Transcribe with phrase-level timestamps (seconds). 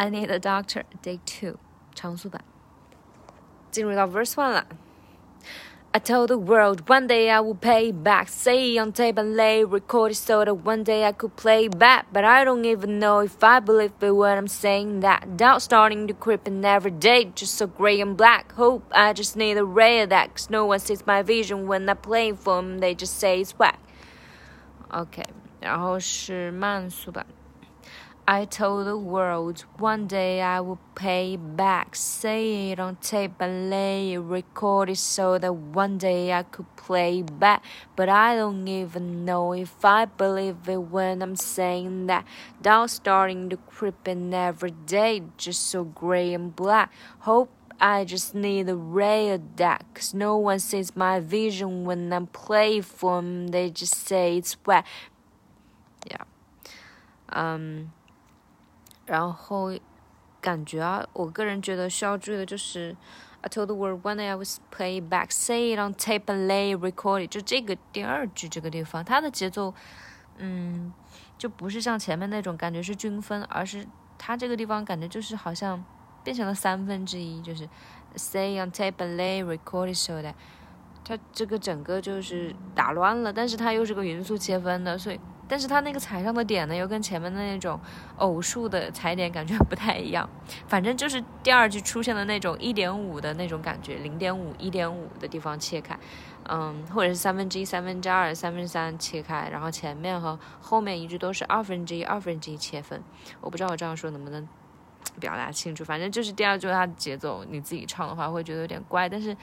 [0.00, 0.84] I need a doctor.
[1.02, 1.56] Day two，
[1.94, 2.42] 长速版。
[3.70, 4.66] 进入到 verse one 了。
[5.92, 8.28] I told the world one day I would pay back.
[8.28, 12.04] Say on tape and lay, recorded so that one day I could play back.
[12.12, 15.38] But I don't even know if I believe it when I'm saying that.
[15.38, 18.52] Doubt starting to creep in every day, just so gray and black.
[18.52, 21.88] Hope I just need a ray of that, cause no one sees my vision when
[21.88, 22.80] I play for them.
[22.80, 23.78] They just say it's whack.
[24.90, 25.22] OK，
[25.60, 27.24] 然后是慢速版。
[28.31, 31.97] I told the world one day I would pay back.
[31.97, 37.23] Say it on tape and lay it recorded so that one day I could play
[37.23, 37.61] back.
[37.97, 42.23] But I don't even know if I believe it when I'm saying that.
[42.61, 46.89] Down starting to creep in every day, just so gray and black.
[47.27, 47.51] Hope
[47.81, 52.27] I just need a ray of that, cause no one sees my vision when I'm
[52.27, 53.49] playing for them.
[53.49, 54.85] They just say it's wet.
[56.09, 56.23] Yeah.
[57.27, 57.91] Um.
[59.05, 59.73] 然后
[60.39, 62.95] 感觉啊，我个人觉得需要注意的就是
[63.41, 66.75] ，I told the world one day I was play back, say it on tape and lay
[66.75, 67.29] record it。
[67.29, 69.73] 就这个第二句这个地方，它的节奏，
[70.37, 70.93] 嗯，
[71.37, 73.85] 就不是像前面那种感觉是均分，而是
[74.17, 75.83] 它这个地方感觉就是好像
[76.23, 77.67] 变成了三分之一，就是
[78.15, 80.33] say on tape and lay record it so that，
[81.03, 85.19] 它这个整个就是打乱了，但是它又是个匀速切分的，所以。
[85.51, 87.77] 但是它那个踩上的点呢，又跟前面的那种
[88.15, 90.29] 偶数的踩点感觉不太一样。
[90.65, 95.99] 反正就是第二句出现的那种一点五的那种感觉，零点五、一点五的地方切开，
[96.47, 103.03] 嗯，或者是三分之一、三分之二、三分之三切开，然后前面和后面一句都是二分之一、二分之一切分。
[103.41, 104.47] 我不知道我这样说能不能
[105.19, 105.83] 表达清楚。
[105.83, 109.35] 反正就是第二句它的节奏，你自己唱的话会觉得有点怪，但是。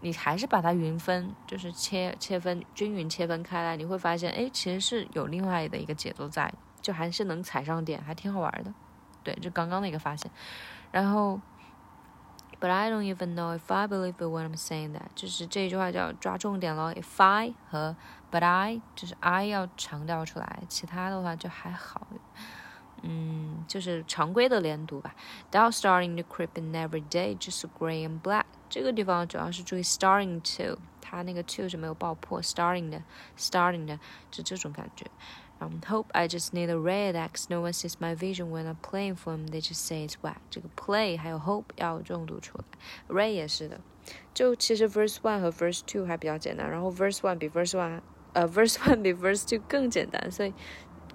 [0.00, 8.72] 你还是把它匀分，就是切切分均匀切分开来，你会发现，哎，其实是有另外的一个节奏在，就还是能踩上点，还挺好玩的。
[9.24, 10.30] 对，就刚刚的一个发现。
[10.90, 11.40] 然后
[12.60, 16.92] ，But I don't even know if I believe when I'm saying that，就是这句话叫抓重点咯。
[16.92, 17.96] If I 和
[18.30, 22.06] But I 就是 I 要强调出来，其他的话就还好。
[23.01, 25.13] 嗯，就是常规的连读吧。
[25.51, 28.45] Doubt starting to creep in every day, just gray and black。
[28.69, 33.03] 这个地方主要是注意 starting to，它那个 to 是没有爆破，starting 的，
[33.37, 33.99] starting 的，
[34.31, 35.05] 就这种感觉。
[35.59, 37.45] Um, hope I just need a ray X.
[37.49, 39.47] No one sees my vision when I'm playing for them.
[39.47, 40.37] They just say it's whack.
[40.49, 42.65] 这个 play 还有 hope 要重读出来，
[43.07, 43.79] ray 也是的。
[44.33, 48.01] 就其实 verse one 和 verse two 还比较简单，然后 verse one 比 verse one
[48.33, 50.53] 呃 verse one 比 verse two 更简单，所以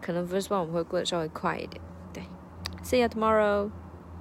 [0.04, 1.82] 可能 verse one 我们会过得稍微快一点。
[2.14, 2.24] 对
[2.84, 3.70] ，See you tomorrow.